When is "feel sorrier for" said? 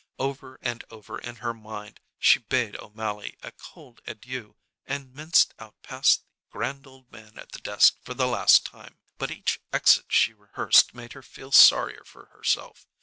11.21-12.25